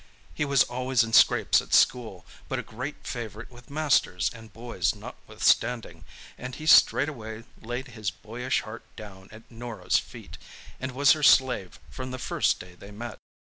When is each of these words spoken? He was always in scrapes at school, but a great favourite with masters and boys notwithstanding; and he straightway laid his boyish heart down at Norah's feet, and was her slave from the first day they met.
He 0.33 0.45
was 0.45 0.63
always 0.63 1.03
in 1.03 1.13
scrapes 1.13 1.61
at 1.61 1.75
school, 1.75 2.25
but 2.49 2.57
a 2.57 2.63
great 2.63 3.05
favourite 3.05 3.51
with 3.51 3.69
masters 3.69 4.31
and 4.33 4.51
boys 4.51 4.95
notwithstanding; 4.95 6.05
and 6.39 6.55
he 6.55 6.65
straightway 6.65 7.43
laid 7.61 7.89
his 7.89 8.09
boyish 8.09 8.61
heart 8.61 8.81
down 8.95 9.29
at 9.31 9.51
Norah's 9.51 9.99
feet, 9.99 10.39
and 10.79 10.93
was 10.93 11.11
her 11.11 11.21
slave 11.21 11.79
from 11.91 12.09
the 12.09 12.17
first 12.17 12.59
day 12.59 12.73
they 12.73 12.89
met. 12.89 13.19